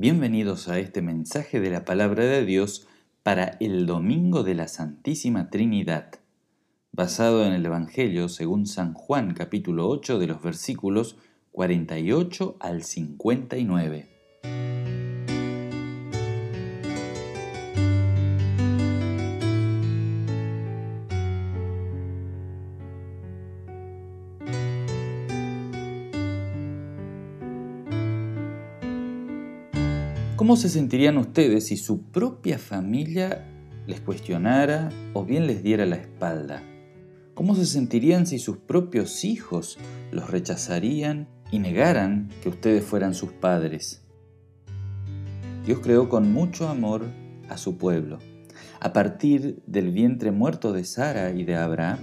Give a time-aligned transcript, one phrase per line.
[0.00, 2.86] Bienvenidos a este mensaje de la palabra de Dios
[3.24, 6.20] para el Domingo de la Santísima Trinidad,
[6.92, 11.16] basado en el Evangelio según San Juan capítulo 8 de los versículos
[11.50, 14.17] 48 al 59.
[30.38, 33.44] ¿Cómo se sentirían ustedes si su propia familia
[33.88, 36.62] les cuestionara o bien les diera la espalda?
[37.34, 39.78] ¿Cómo se sentirían si sus propios hijos
[40.12, 44.04] los rechazarían y negaran que ustedes fueran sus padres?
[45.66, 47.06] Dios creó con mucho amor
[47.48, 48.20] a su pueblo.
[48.78, 51.98] A partir del vientre muerto de Sara y de Abraham,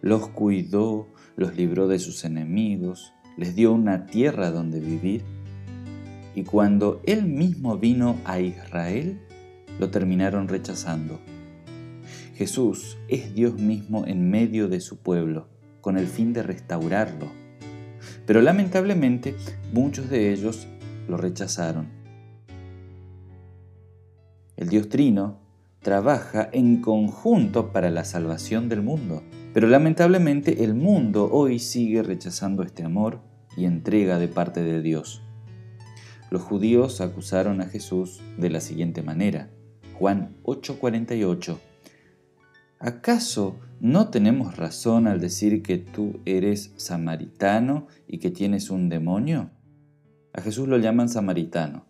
[0.00, 1.06] los cuidó,
[1.36, 5.22] los libró de sus enemigos, les dio una tierra donde vivir
[6.40, 9.20] y cuando él mismo vino a Israel,
[9.78, 11.20] lo terminaron rechazando.
[12.34, 15.48] Jesús es Dios mismo en medio de su pueblo,
[15.82, 17.26] con el fin de restaurarlo.
[18.24, 19.36] Pero lamentablemente
[19.74, 20.66] muchos de ellos
[21.08, 21.88] lo rechazaron.
[24.56, 25.40] El Dios Trino
[25.82, 32.62] trabaja en conjunto para la salvación del mundo, pero lamentablemente el mundo hoy sigue rechazando
[32.62, 33.20] este amor
[33.58, 35.22] y entrega de parte de Dios
[36.30, 39.50] los judíos acusaron a Jesús de la siguiente manera.
[39.98, 41.58] Juan 8:48.
[42.78, 49.50] ¿Acaso no tenemos razón al decir que tú eres samaritano y que tienes un demonio?
[50.32, 51.84] A Jesús lo llaman samaritano.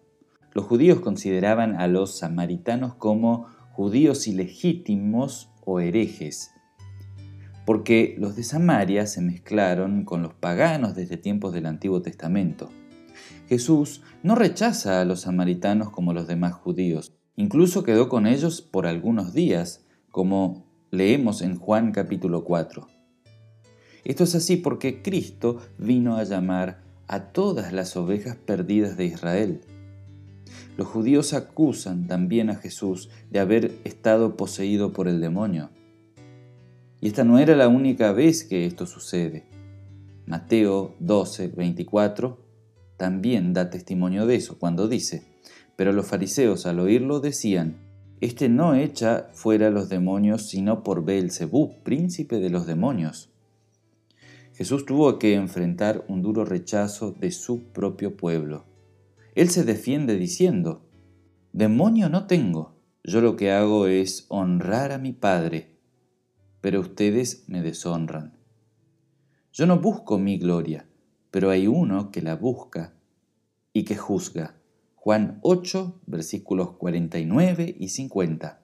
[0.53, 6.51] Los judíos consideraban a los samaritanos como judíos ilegítimos o herejes,
[7.65, 12.71] porque los de Samaria se mezclaron con los paganos desde tiempos del Antiguo Testamento.
[13.49, 18.87] Jesús no rechaza a los samaritanos como los demás judíos, incluso quedó con ellos por
[18.87, 22.87] algunos días, como leemos en Juan capítulo 4.
[24.05, 29.61] Esto es así porque Cristo vino a llamar a todas las ovejas perdidas de Israel.
[30.77, 35.71] Los judíos acusan también a Jesús de haber estado poseído por el demonio.
[37.01, 39.47] Y esta no era la única vez que esto sucede.
[40.27, 42.50] Mateo 12, 24
[43.01, 45.23] también da testimonio de eso cuando dice,
[45.75, 47.79] pero los fariseos al oírlo decían,
[48.21, 53.31] Este no echa fuera los demonios sino por Beelzebú, príncipe de los demonios.
[54.53, 58.67] Jesús tuvo que enfrentar un duro rechazo de su propio pueblo.
[59.35, 60.83] Él se defiende diciendo,
[61.55, 65.79] Demonio no tengo, yo lo que hago es honrar a mi Padre,
[66.61, 68.37] pero ustedes me deshonran.
[69.55, 70.87] Yo no busco mi gloria,
[71.31, 72.95] pero hay uno que la busca
[73.73, 74.57] y que juzga.
[74.97, 78.61] Juan 8, versículos 49 y 50.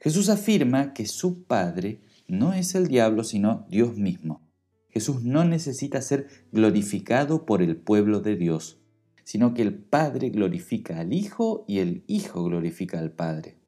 [0.00, 4.42] Jesús afirma que su Padre no es el diablo, sino Dios mismo.
[4.90, 8.80] Jesús no necesita ser glorificado por el pueblo de Dios,
[9.24, 13.58] sino que el Padre glorifica al Hijo y el Hijo glorifica al Padre.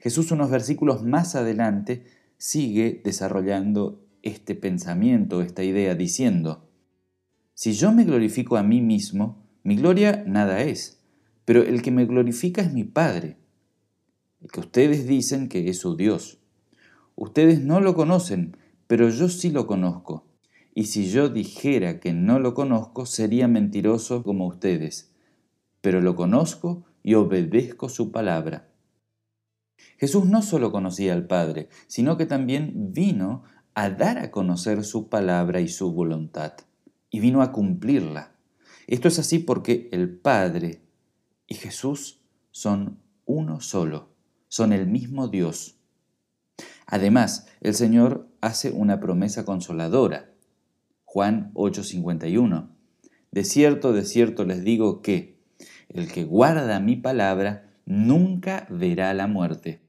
[0.00, 2.04] Jesús unos versículos más adelante
[2.36, 6.68] sigue desarrollando este pensamiento, esta idea, diciendo,
[7.54, 11.02] si yo me glorifico a mí mismo, mi gloria nada es,
[11.44, 13.36] pero el que me glorifica es mi Padre,
[14.42, 16.38] el que ustedes dicen que es su Dios.
[17.14, 20.26] Ustedes no lo conocen, pero yo sí lo conozco.
[20.74, 25.14] Y si yo dijera que no lo conozco, sería mentiroso como ustedes,
[25.80, 28.68] pero lo conozco y obedezco su palabra.
[29.98, 33.44] Jesús no solo conocía al Padre, sino que también vino
[33.76, 36.54] a dar a conocer su palabra y su voluntad,
[37.10, 38.32] y vino a cumplirla.
[38.86, 40.80] Esto es así porque el Padre
[41.46, 44.08] y Jesús son uno solo,
[44.48, 45.76] son el mismo Dios.
[46.86, 50.32] Además, el Señor hace una promesa consoladora.
[51.04, 52.70] Juan 8:51.
[53.30, 55.38] De cierto, de cierto les digo que
[55.90, 59.82] el que guarda mi palabra nunca verá la muerte.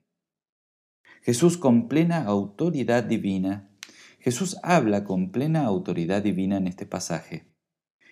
[1.22, 3.67] Jesús con plena autoridad divina
[4.28, 7.48] Jesús habla con plena autoridad divina en este pasaje.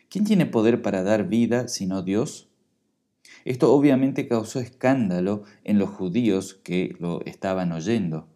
[0.10, 2.50] ¿Quién tiene poder para dar vida sino Dios?
[3.44, 8.30] Esto obviamente causó escándalo en los judíos que lo estaban oyendo.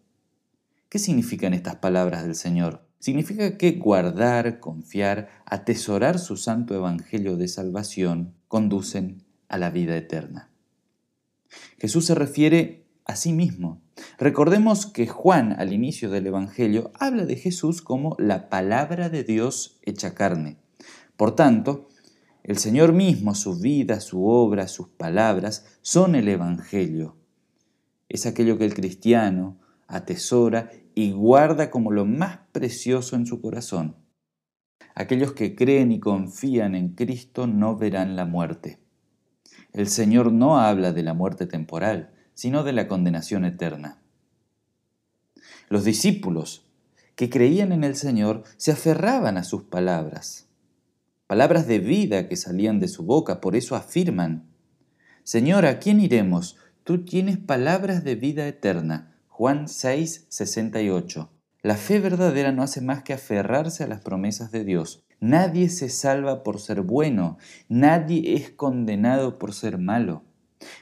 [0.90, 2.86] ¿Qué significan estas palabras del Señor?
[3.00, 10.52] Significa que guardar, confiar, atesorar su santo evangelio de salvación conducen a la vida eterna.
[11.78, 12.79] Jesús se refiere
[13.10, 13.82] a sí mismo
[14.18, 19.80] Recordemos que Juan al inicio del Evangelio habla de Jesús como la palabra de Dios
[19.84, 20.58] hecha carne.
[21.18, 21.88] Por tanto,
[22.42, 27.18] El Señor mismo, su vida, su obra, sus palabras, son el Evangelio.
[28.08, 33.98] Es aquello que el cristiano atesora y guarda como lo más precioso en su corazón.
[34.96, 38.80] Aquellos que creen y confían en Cristo no verán la muerte.
[39.74, 43.98] El Señor no habla de la muerte temporal, sino de la condenación eterna.
[45.68, 46.66] Los discípulos
[47.16, 50.48] que creían en el Señor se aferraban a sus palabras,
[51.28, 54.48] palabras de vida que salían de su boca, por eso afirman,
[55.24, 56.56] Señor, ¿a quién iremos?
[56.86, 59.18] Tú tienes palabras de vida eterna.
[59.28, 61.30] Juan 6, 68.
[61.62, 65.04] La fe verdadera no hace más que aferrarse a las promesas de Dios.
[65.20, 67.38] Nadie se salva por ser bueno,
[67.68, 70.24] nadie es condenado por ser malo.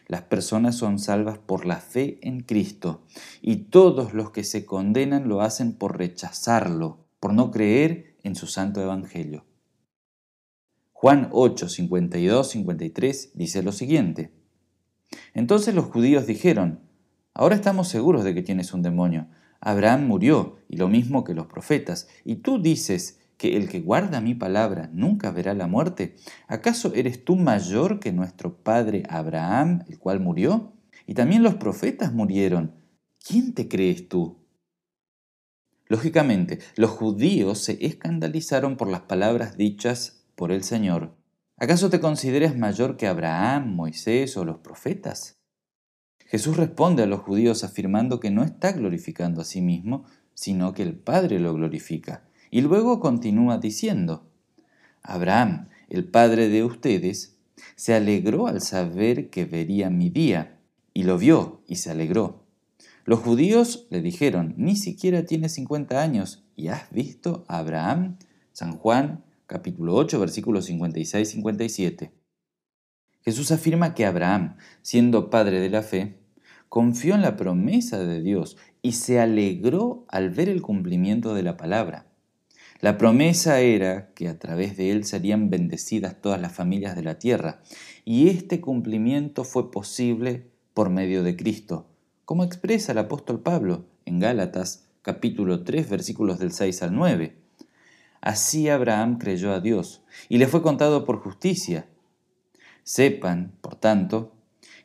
[0.08, 3.04] Las personas son salvas por la fe en Cristo
[3.42, 8.48] y todos los que se condenan lo hacen por rechazarlo, por no creer en su
[8.48, 9.46] santo evangelio.
[10.94, 14.32] Juan 8, 52, 53 dice lo siguiente.
[15.34, 16.82] Entonces los judíos dijeron,
[17.34, 19.28] ahora estamos seguros de que tienes un demonio.
[19.60, 24.19] Abraham murió, y lo mismo que los profetas, y tú dices, que el que guarda
[24.19, 26.16] mi palabra nunca verá la muerte?
[26.48, 30.74] ¿Acaso eres tú mayor que nuestro padre Abraham, el cual murió?
[31.06, 32.75] Y también los profetas murieron.
[33.25, 34.38] ¿Quién te crees tú?
[35.88, 41.16] Lógicamente, los judíos se escandalizaron por las palabras dichas por el Señor.
[41.56, 45.40] ¿Acaso te consideras mayor que Abraham, Moisés o los profetas?
[46.25, 50.83] Jesús responde a los judíos afirmando que no está glorificando a sí mismo, sino que
[50.83, 52.27] el Padre lo glorifica.
[52.52, 54.30] Y luego continúa diciendo,
[55.02, 57.38] Abraham, el padre de ustedes,
[57.76, 60.60] se alegró al saber que vería mi día,
[60.94, 62.44] y lo vio y se alegró.
[63.06, 68.18] Los judíos le dijeron, ni siquiera tiene 50 años, ¿y has visto a Abraham?
[68.52, 72.12] San Juan capítulo 8 versículos 56-57.
[73.22, 76.20] Jesús afirma que Abraham, siendo padre de la fe,
[76.70, 81.56] confió en la promesa de Dios y se alegró al ver el cumplimiento de la
[81.56, 82.06] palabra.
[82.80, 87.18] La promesa era que a través de él serían bendecidas todas las familias de la
[87.18, 87.62] tierra,
[88.06, 90.46] y este cumplimiento fue posible
[90.76, 91.88] por medio de Cristo,
[92.24, 97.36] como expresa el apóstol Pablo en Gálatas capítulo 3 versículos del 6 al 9.
[98.22, 101.88] Así Abraham creyó a Dios, y le fue contado por justicia.
[102.84, 104.36] Sepan, por tanto,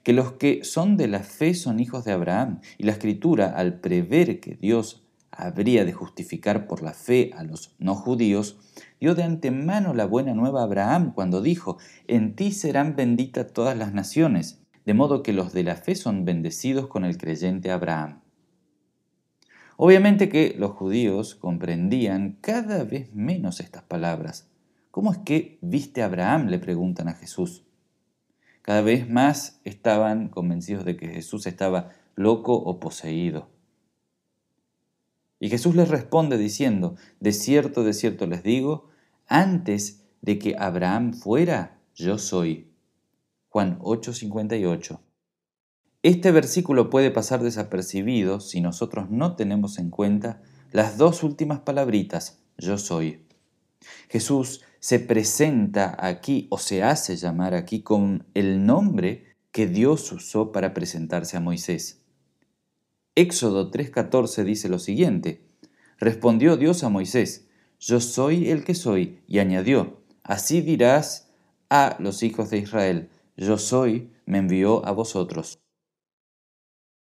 [0.02, 3.80] que los que son de la fe son hijos de Abraham, y la escritura, al
[3.80, 5.01] prever que Dios
[5.32, 8.58] habría de justificar por la fe a los no judíos,
[9.00, 13.76] dio de antemano la buena nueva a Abraham cuando dijo, en ti serán benditas todas
[13.76, 18.20] las naciones, de modo que los de la fe son bendecidos con el creyente Abraham.
[19.76, 24.48] Obviamente que los judíos comprendían cada vez menos estas palabras.
[24.90, 26.48] ¿Cómo es que viste a Abraham?
[26.48, 27.64] le preguntan a Jesús.
[28.60, 33.48] Cada vez más estaban convencidos de que Jesús estaba loco o poseído.
[35.42, 38.90] Y Jesús les responde diciendo, de cierto, de cierto les digo,
[39.26, 42.70] antes de que Abraham fuera, yo soy.
[43.48, 45.00] Juan 8:58.
[46.04, 52.38] Este versículo puede pasar desapercibido si nosotros no tenemos en cuenta las dos últimas palabritas,
[52.56, 53.26] yo soy.
[54.10, 60.52] Jesús se presenta aquí o se hace llamar aquí con el nombre que Dios usó
[60.52, 62.01] para presentarse a Moisés.
[63.14, 65.44] Éxodo 3:14 dice lo siguiente,
[65.98, 67.46] Respondió Dios a Moisés,
[67.78, 71.30] Yo soy el que soy, y añadió, Así dirás
[71.68, 75.60] a los hijos de Israel, Yo soy, me envió a vosotros.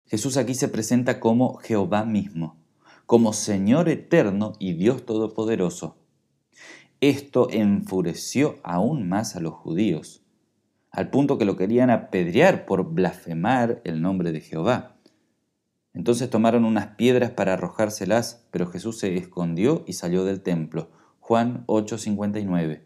[0.06, 2.56] Jesús aquí se presenta como Jehová mismo,
[3.04, 5.98] como Señor eterno y Dios todopoderoso.
[7.02, 10.22] Esto enfureció aún más a los judíos,
[10.90, 14.97] al punto que lo querían apedrear por blasfemar el nombre de Jehová.
[15.98, 20.90] Entonces tomaron unas piedras para arrojárselas, pero Jesús se escondió y salió del templo.
[21.18, 22.84] Juan 8:59.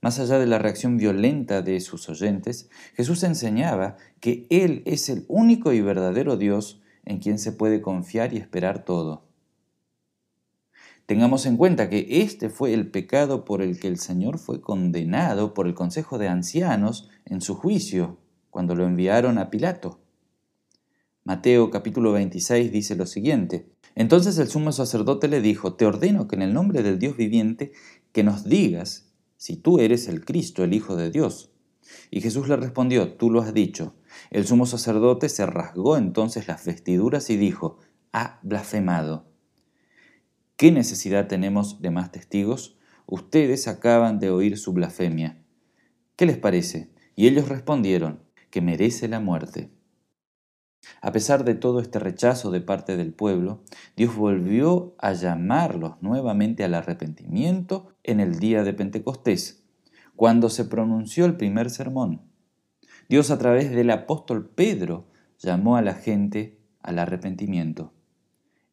[0.00, 5.24] Más allá de la reacción violenta de sus oyentes, Jesús enseñaba que Él es el
[5.26, 9.24] único y verdadero Dios en quien se puede confiar y esperar todo.
[11.06, 15.52] Tengamos en cuenta que este fue el pecado por el que el Señor fue condenado
[15.52, 18.18] por el Consejo de Ancianos en su juicio,
[18.50, 19.98] cuando lo enviaron a Pilato.
[21.28, 23.68] Mateo capítulo 26 dice lo siguiente.
[23.94, 27.72] Entonces el sumo sacerdote le dijo, te ordeno que en el nombre del Dios viviente,
[28.12, 31.52] que nos digas si tú eres el Cristo, el Hijo de Dios.
[32.10, 33.94] Y Jesús le respondió, tú lo has dicho.
[34.30, 37.76] El sumo sacerdote se rasgó entonces las vestiduras y dijo,
[38.14, 39.26] ha blasfemado.
[40.56, 42.78] ¿Qué necesidad tenemos de más testigos?
[43.04, 45.44] Ustedes acaban de oír su blasfemia.
[46.16, 46.90] ¿Qué les parece?
[47.16, 49.68] Y ellos respondieron, que merece la muerte.
[51.00, 53.62] A pesar de todo este rechazo de parte del pueblo,
[53.96, 59.62] Dios volvió a llamarlos nuevamente al arrepentimiento en el día de Pentecostés,
[60.16, 62.22] cuando se pronunció el primer sermón.
[63.08, 65.06] Dios a través del apóstol Pedro
[65.38, 67.92] llamó a la gente al arrepentimiento.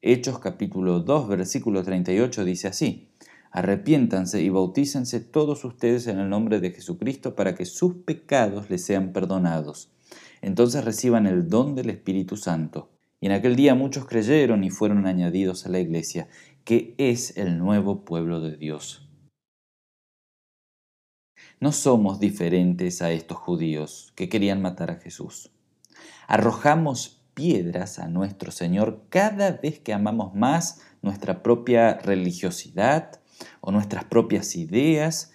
[0.01, 3.09] Hechos capítulo 2 versículo 38 dice así,
[3.51, 8.83] Arrepiéntanse y bautícense todos ustedes en el nombre de Jesucristo para que sus pecados les
[8.83, 9.94] sean perdonados.
[10.41, 12.89] Entonces reciban el don del Espíritu Santo.
[13.19, 16.27] Y en aquel día muchos creyeron y fueron añadidos a la iglesia,
[16.63, 19.09] que es el nuevo pueblo de Dios.
[21.59, 25.51] No somos diferentes a estos judíos que querían matar a Jesús.
[26.27, 33.21] Arrojamos piedras a nuestro Señor cada vez que amamos más nuestra propia religiosidad,
[33.61, 35.33] o nuestras propias ideas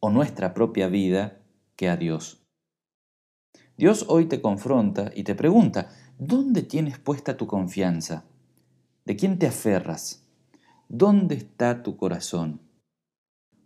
[0.00, 1.40] o nuestra propia vida
[1.76, 2.39] que a Dios.
[3.80, 8.26] Dios hoy te confronta y te pregunta, ¿dónde tienes puesta tu confianza?
[9.06, 10.22] ¿De quién te aferras?
[10.90, 12.60] ¿Dónde está tu corazón?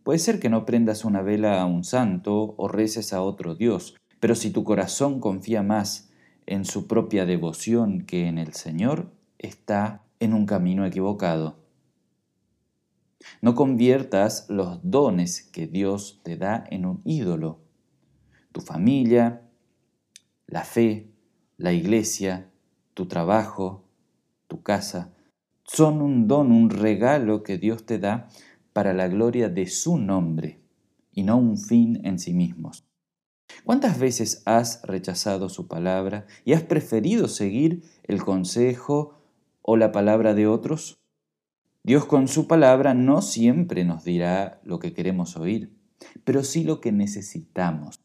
[0.05, 3.97] Puede ser que no prendas una vela a un santo o reces a otro Dios,
[4.21, 6.13] pero si tu corazón confía más
[6.47, 11.59] en su propia devoción que en el Señor, está en un camino equivocado.
[13.43, 17.59] No conviertas los dones que Dios te da en un ídolo.
[18.53, 19.44] Tu familia,
[20.47, 21.11] la fe,
[21.57, 22.51] la iglesia,
[22.95, 23.85] tu trabajo,
[24.47, 25.15] tu casa,
[25.65, 28.29] son un don, un regalo que Dios te da
[28.73, 30.61] para la gloria de su nombre
[31.13, 32.85] y no un fin en sí mismos.
[33.65, 39.21] ¿Cuántas veces has rechazado su palabra y has preferido seguir el consejo
[39.63, 40.99] o la palabra de otros?
[41.83, 45.73] Dios con su palabra no siempre nos dirá lo que queremos oír,
[46.25, 48.04] pero sí lo que necesitamos.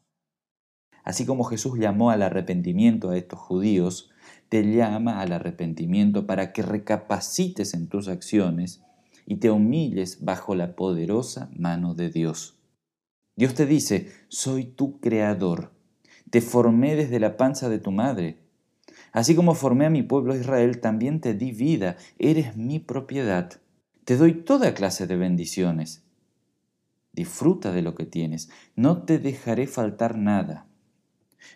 [1.04, 4.10] Así como Jesús llamó al arrepentimiento a estos judíos,
[4.48, 8.82] te llama al arrepentimiento para que recapacites en tus acciones
[9.26, 12.58] y te humilles bajo la poderosa mano de Dios.
[13.36, 15.72] Dios te dice, soy tu creador,
[16.30, 18.38] te formé desde la panza de tu madre.
[19.12, 23.60] Así como formé a mi pueblo Israel, también te di vida, eres mi propiedad.
[24.04, 26.04] Te doy toda clase de bendiciones.
[27.12, 28.50] Disfruta de lo que tienes.
[28.76, 30.66] No te dejaré faltar nada.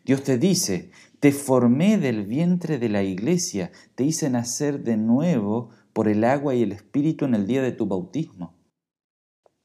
[0.04, 5.70] Dios te dice, te formé del vientre de la iglesia, te hice nacer de nuevo
[5.92, 8.54] por el agua y el espíritu en el día de tu bautismo.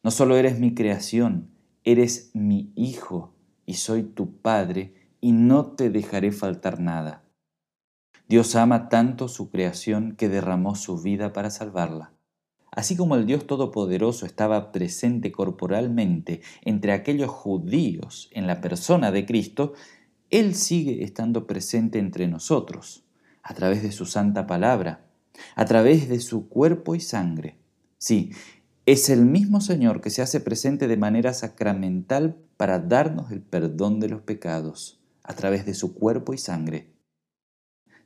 [0.04, 1.52] No solo eres mi creación,
[1.84, 3.36] eres mi hijo
[3.66, 7.26] y soy tu padre y no te dejaré faltar nada.
[8.28, 12.14] Dios ama tanto su creación que derramó su vida para salvarla.
[12.72, 19.26] Así como el Dios Todopoderoso estaba presente corporalmente entre aquellos judíos en la persona de
[19.26, 19.74] Cristo,
[20.30, 23.04] Él sigue estando presente entre nosotros,
[23.42, 25.06] a través de su santa palabra,
[25.56, 27.58] a través de su cuerpo y sangre.
[27.98, 28.32] Sí,
[28.86, 34.00] es el mismo Señor que se hace presente de manera sacramental para darnos el perdón
[34.00, 36.92] de los pecados, a través de su cuerpo y sangre.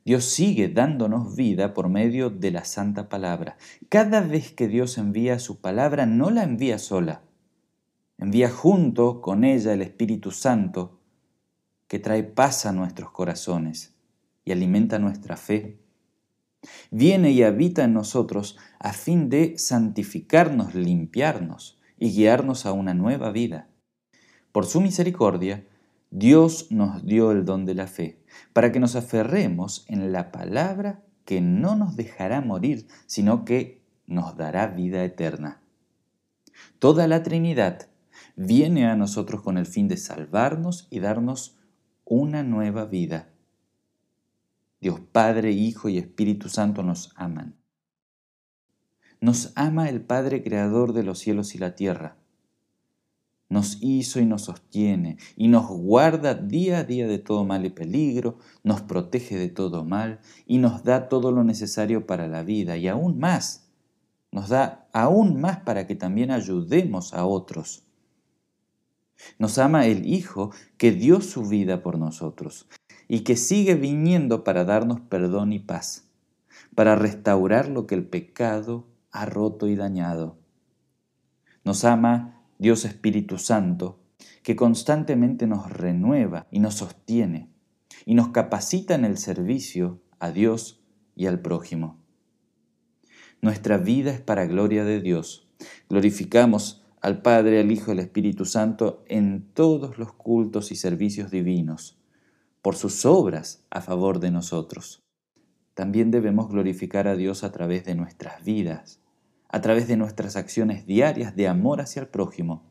[0.04, 3.56] Dios sigue dándonos vida por medio de la santa palabra.
[3.88, 7.22] Cada vez que Dios envía su palabra, no la envía sola.
[8.18, 11.00] Envía junto con ella el Espíritu Santo,
[11.94, 13.94] que trae paz a nuestros corazones
[14.44, 15.78] y alimenta nuestra fe.
[16.90, 23.30] Viene y habita en nosotros a fin de santificarnos, limpiarnos y guiarnos a una nueva
[23.30, 23.68] vida.
[24.50, 25.68] Por su misericordia,
[26.10, 28.18] Dios nos dio el don de la fe
[28.52, 34.36] para que nos aferremos en la palabra que no nos dejará morir, sino que nos
[34.36, 35.62] dará vida eterna.
[36.80, 37.86] Toda la Trinidad
[38.34, 41.56] viene a nosotros con el fin de salvarnos y darnos
[42.04, 43.30] una nueva vida.
[44.80, 47.56] Dios Padre, Hijo y Espíritu Santo nos aman.
[49.20, 52.18] Nos ama el Padre Creador de los cielos y la tierra
[53.54, 57.70] nos hizo y nos sostiene y nos guarda día a día de todo mal y
[57.70, 62.76] peligro, nos protege de todo mal y nos da todo lo necesario para la vida
[62.76, 63.68] y aún más,
[64.32, 67.84] nos da aún más para que también ayudemos a otros.
[69.38, 72.68] Nos ama el Hijo que dio su vida por nosotros
[73.08, 76.08] y que sigue viniendo para darnos perdón y paz,
[76.74, 80.38] para restaurar lo que el pecado ha roto y dañado.
[81.64, 84.00] Nos ama Dios Espíritu Santo,
[84.42, 87.50] que constantemente nos renueva y nos sostiene
[88.04, 90.82] y nos capacita en el servicio a Dios
[91.16, 91.98] y al prójimo.
[93.40, 95.48] Nuestra vida es para gloria de Dios.
[95.88, 101.30] Glorificamos al Padre, al Hijo y al Espíritu Santo en todos los cultos y servicios
[101.30, 101.98] divinos,
[102.62, 105.04] por sus obras a favor de nosotros.
[105.74, 109.02] También debemos glorificar a Dios a través de nuestras vidas,
[109.50, 112.62] a través de nuestras acciones diarias de amor hacia el prójimo,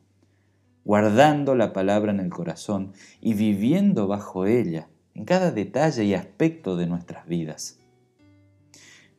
[0.84, 6.76] guardando la palabra en el corazón y viviendo bajo ella en cada detalle y aspecto
[6.76, 7.78] de nuestras vidas.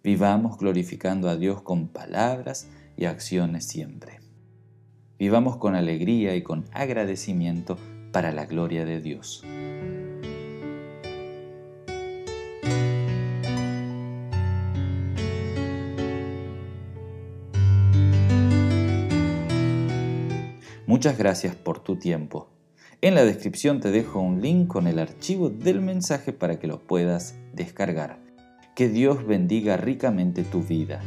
[0.04, 2.68] Vivamos glorificando a Dios con palabras
[2.98, 4.25] y acciones siempre.
[5.18, 7.78] Vivamos con alegría y con agradecimiento
[8.12, 9.44] para la gloria de Dios.
[20.86, 22.50] Muchas gracias por tu tiempo.
[23.02, 26.80] En la descripción te dejo un link con el archivo del mensaje para que lo
[26.80, 28.20] puedas descargar.
[28.76, 31.02] Que Dios bendiga ricamente tu vida.